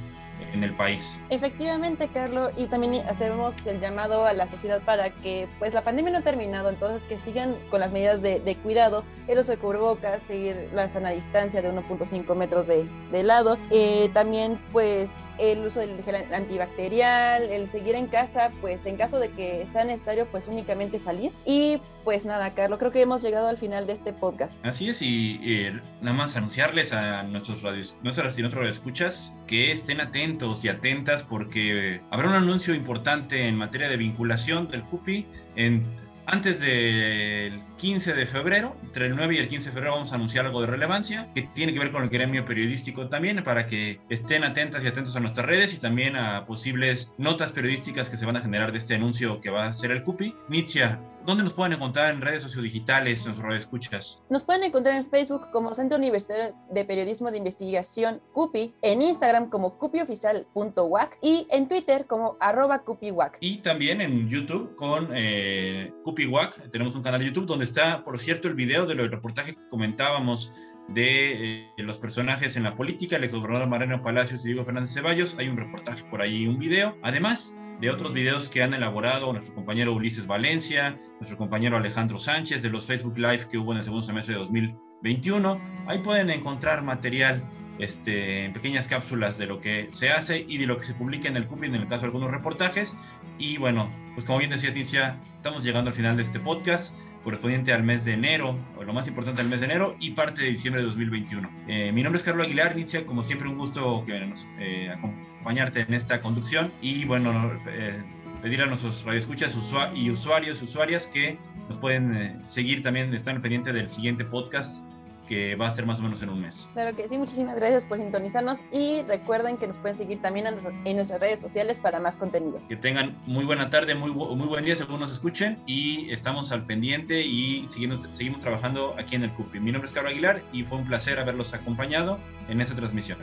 en 0.53 0.63
el 0.63 0.73
país. 0.73 1.17
Efectivamente, 1.29 2.09
Carlos, 2.13 2.51
y 2.57 2.67
también 2.67 3.05
hacemos 3.07 3.65
el 3.67 3.79
llamado 3.79 4.25
a 4.25 4.33
la 4.33 4.47
sociedad 4.47 4.81
para 4.81 5.09
que 5.09 5.47
pues 5.59 5.73
la 5.73 5.81
pandemia 5.81 6.11
no 6.11 6.19
ha 6.19 6.21
terminado, 6.21 6.69
entonces 6.69 7.03
que 7.03 7.17
sigan 7.17 7.55
con 7.69 7.79
las 7.79 7.91
medidas 7.91 8.21
de, 8.21 8.39
de 8.39 8.55
cuidado, 8.55 9.03
el 9.27 9.39
uso 9.39 9.51
de 9.51 9.57
cubrebocas, 9.57 10.23
seguir 10.23 10.69
la 10.73 10.89
sana 10.89 11.11
distancia 11.11 11.61
de 11.61 11.71
1.5 11.71 12.35
metros 12.35 12.67
de, 12.67 12.85
de 13.11 13.23
lado, 13.23 13.57
eh, 13.69 14.09
también 14.13 14.57
pues 14.71 15.11
el 15.37 15.65
uso 15.65 15.79
del 15.79 16.03
gel 16.03 16.15
antibacterial, 16.33 17.43
el 17.43 17.69
seguir 17.69 17.95
en 17.95 18.07
casa, 18.07 18.51
pues 18.61 18.85
en 18.85 18.97
caso 18.97 19.19
de 19.19 19.29
que 19.29 19.67
sea 19.71 19.83
necesario, 19.83 20.25
pues 20.31 20.47
únicamente 20.47 20.99
salir. 20.99 21.31
Y 21.45 21.79
pues 22.03 22.25
nada, 22.25 22.53
Carlos, 22.53 22.79
creo 22.79 22.91
que 22.91 23.01
hemos 23.01 23.21
llegado 23.21 23.47
al 23.47 23.57
final 23.57 23.87
de 23.87 23.93
este 23.93 24.13
podcast. 24.13 24.53
Así 24.65 24.89
es, 24.89 25.01
y 25.01 25.39
eh, 25.43 25.79
nada 26.01 26.15
más 26.15 26.35
anunciarles 26.35 26.93
a 26.93 27.23
nuestros 27.23 27.61
radios, 27.61 27.97
nuestras 28.01 28.37
y 28.37 28.41
nuestros 28.41 28.67
escuchas 28.67 29.35
que 29.47 29.71
estén 29.71 30.01
atentos 30.01 30.28
y 30.63 30.67
atentas 30.67 31.23
porque 31.23 32.01
habrá 32.11 32.29
un 32.29 32.35
anuncio 32.35 32.75
importante 32.75 33.47
en 33.47 33.55
materia 33.55 33.89
de 33.89 33.97
vinculación 33.97 34.69
del 34.69 34.83
CUPI 34.83 35.25
en 35.55 35.83
antes 36.31 36.59
del 36.61 37.59
15 37.77 38.13
de 38.13 38.25
febrero, 38.27 38.77
entre 38.83 39.07
el 39.07 39.15
9 39.15 39.33
y 39.33 39.37
el 39.39 39.47
15 39.47 39.69
de 39.69 39.73
febrero 39.73 39.93
vamos 39.93 40.11
a 40.11 40.15
anunciar 40.15 40.45
algo 40.45 40.61
de 40.61 40.67
relevancia 40.67 41.27
que 41.33 41.41
tiene 41.41 41.73
que 41.73 41.79
ver 41.79 41.91
con 41.91 42.03
el 42.03 42.09
gremio 42.09 42.45
periodístico 42.45 43.09
también 43.09 43.43
para 43.43 43.65
que 43.65 43.99
estén 44.09 44.43
atentas 44.43 44.83
y 44.83 44.87
atentos 44.87 45.15
a 45.15 45.21
nuestras 45.21 45.47
redes 45.47 45.73
y 45.73 45.79
también 45.79 46.15
a 46.15 46.45
posibles 46.45 47.13
notas 47.17 47.51
periodísticas 47.51 48.09
que 48.09 48.17
se 48.17 48.27
van 48.27 48.37
a 48.37 48.41
generar 48.41 48.71
de 48.71 48.77
este 48.77 48.93
anuncio 48.93 49.41
que 49.41 49.49
va 49.49 49.65
a 49.65 49.73
ser 49.73 49.89
el 49.89 50.03
CUPI. 50.03 50.35
Nitzia, 50.49 50.99
¿dónde 51.25 51.43
nos 51.43 51.53
pueden 51.53 51.73
encontrar 51.73 52.13
en 52.13 52.21
redes 52.21 52.43
sociodigitales, 52.43 53.25
en 53.25 53.33
sus 53.33 53.53
escuchas? 53.53 54.21
Nos 54.29 54.43
pueden 54.43 54.63
encontrar 54.63 54.95
en 54.95 55.09
Facebook 55.09 55.49
como 55.51 55.73
Centro 55.73 55.97
Universitario 55.97 56.55
de 56.71 56.85
Periodismo 56.85 57.31
de 57.31 57.37
Investigación 57.37 58.21
CUPI, 58.33 58.75
en 58.81 59.01
Instagram 59.01 59.49
como 59.49 59.77
cupioficial.wac 59.77 61.17
y 61.21 61.47
en 61.49 61.67
Twitter 61.67 62.05
como 62.05 62.37
arroba 62.39 62.83
cupiwac. 62.83 63.37
Y 63.39 63.57
también 63.57 64.01
en 64.01 64.27
YouTube 64.27 64.75
con 64.75 65.09
eh, 65.13 65.91
CupiWac, 66.03 66.69
tenemos 66.69 66.95
un 66.95 67.01
canal 67.01 67.19
de 67.19 67.27
YouTube 67.27 67.47
donde 67.47 67.65
está, 67.65 68.03
por 68.03 68.19
cierto, 68.19 68.47
el 68.47 68.55
video 68.55 68.85
de 68.85 68.99
del 68.99 69.09
reportaje 69.09 69.55
que 69.55 69.69
comentábamos 69.69 70.51
de 70.89 71.61
eh, 71.61 71.69
los 71.77 71.97
personajes 71.97 72.57
en 72.57 72.63
la 72.63 72.75
política, 72.75 73.15
el 73.15 73.23
exgobernador 73.23 73.67
Mariano 73.69 74.01
Palacios 74.01 74.43
y 74.43 74.49
Diego 74.49 74.65
Fernández 74.65 74.93
Ceballos. 74.93 75.37
Hay 75.37 75.47
un 75.47 75.57
reportaje 75.57 76.03
por 76.05 76.21
ahí, 76.21 76.47
un 76.47 76.59
video. 76.59 76.97
Además 77.03 77.55
de 77.79 77.89
otros 77.89 78.13
videos 78.13 78.49
que 78.49 78.61
han 78.61 78.73
elaborado 78.73 79.31
nuestro 79.31 79.55
compañero 79.55 79.93
Ulises 79.93 80.27
Valencia, 80.27 80.97
nuestro 81.19 81.37
compañero 81.37 81.77
Alejandro 81.77 82.19
Sánchez, 82.19 82.61
de 82.61 82.69
los 82.69 82.85
Facebook 82.85 83.17
Live 83.17 83.47
que 83.49 83.57
hubo 83.57 83.71
en 83.71 83.79
el 83.79 83.83
segundo 83.83 84.03
semestre 84.03 84.33
de 84.33 84.39
2021. 84.41 85.61
Ahí 85.87 85.99
pueden 85.99 86.29
encontrar 86.29 86.83
material 86.83 87.43
este, 87.79 88.43
en 88.43 88.53
pequeñas 88.53 88.87
cápsulas 88.87 89.37
de 89.37 89.47
lo 89.47 89.61
que 89.61 89.89
se 89.93 90.09
hace 90.09 90.45
y 90.47 90.57
de 90.57 90.67
lo 90.67 90.77
que 90.77 90.85
se 90.85 90.93
publica 90.93 91.29
en 91.29 91.37
el 91.37 91.47
CUPI, 91.47 91.67
en 91.67 91.75
el 91.75 91.87
caso 91.87 92.01
de 92.01 92.07
algunos 92.07 92.29
reportajes. 92.29 92.95
Y 93.37 93.57
bueno, 93.57 93.89
pues 94.13 94.25
como 94.25 94.39
bien 94.39 94.51
decía 94.51 94.73
Ticia, 94.73 95.19
estamos 95.37 95.63
llegando 95.63 95.89
al 95.89 95.95
final 95.95 96.17
de 96.17 96.23
este 96.23 96.39
podcast 96.39 96.95
correspondiente 97.23 97.73
al 97.73 97.83
mes 97.83 98.05
de 98.05 98.13
enero, 98.13 98.57
lo 98.83 98.93
más 98.93 99.07
importante 99.07 99.41
al 99.41 99.49
mes 99.49 99.59
de 99.59 99.67
enero 99.67 99.95
y 99.99 100.11
parte 100.11 100.41
de 100.41 100.49
diciembre 100.49 100.81
de 100.81 100.87
2021. 100.87 101.49
Eh, 101.67 101.91
mi 101.91 102.03
nombre 102.03 102.17
es 102.17 102.23
Carlos 102.23 102.45
Aguilar, 102.47 102.75
Nitzia, 102.75 103.05
como 103.05 103.23
siempre 103.23 103.47
un 103.49 103.57
gusto 103.57 104.03
que 104.05 104.19
nos, 104.21 104.47
eh, 104.59 104.89
acompañarte 104.89 105.81
en 105.81 105.93
esta 105.93 106.21
conducción 106.21 106.71
y 106.81 107.05
bueno, 107.05 107.59
eh, 107.67 108.01
pedir 108.41 108.61
a 108.61 108.65
nuestros 108.65 109.03
radioescuchas 109.03 109.57
y 109.93 110.09
usuarios 110.09 110.61
usuarias 110.61 111.07
que 111.07 111.37
nos 111.67 111.77
pueden 111.77 112.41
seguir 112.45 112.81
también, 112.81 113.13
están 113.13 113.41
pendiente 113.41 113.73
del 113.73 113.89
siguiente 113.89 114.23
podcast 114.23 114.85
que 115.29 115.55
va 115.55 115.67
a 115.67 115.71
ser 115.71 115.85
más 115.85 115.99
o 115.99 116.01
menos 116.01 116.21
en 116.23 116.29
un 116.29 116.41
mes. 116.41 116.67
Claro 116.73 116.95
que 116.97 117.07
sí, 117.07 117.17
muchísimas 117.17 117.55
gracias 117.55 117.85
por 117.85 117.99
sintonizarnos 117.99 118.59
y 118.71 119.03
recuerden 119.03 119.57
que 119.57 119.67
nos 119.67 119.77
pueden 119.77 119.95
seguir 119.95 120.19
también 120.21 120.47
en, 120.47 120.95
nuestras 120.95 121.21
redes 121.21 121.39
sociales 121.39 121.77
para 121.77 121.99
más 121.99 122.17
contenido. 122.17 122.59
Que 122.67 122.75
tengan 122.75 123.15
muy 123.27 123.45
buena 123.45 123.69
tarde, 123.69 123.93
muy, 123.93 124.11
muy 124.11 124.47
buen 124.47 124.65
día 124.65 124.75
según 124.75 124.99
nos 124.99 125.13
escuchen 125.13 125.59
y 125.67 126.11
estamos 126.11 126.51
al 126.51 126.63
pendiente 126.63 127.21
y 127.21 127.69
siguiendo, 127.69 128.01
seguimos 128.13 128.41
trabajando 128.41 128.95
aquí 128.97 129.15
en 129.15 129.23
el 129.23 129.29
CUPI. 129.29 129.59
Mi 129.59 129.71
nombre 129.71 129.87
es 129.87 129.93
Carlos 129.93 130.13
Aguilar 130.13 130.41
y 130.51 130.63
fue 130.63 130.79
un 130.79 130.85
placer 130.85 131.19
haberlos 131.19 131.53
acompañado 131.53 132.19
en 132.49 132.59
esta 132.59 132.75
transmisión. 132.75 133.19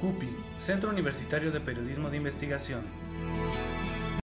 CUPI, 0.00 0.28
Centro 0.56 0.90
Universitario 0.90 1.52
de 1.52 1.60
Periodismo 1.60 2.10
de 2.10 2.16
Investigación. 2.16 2.80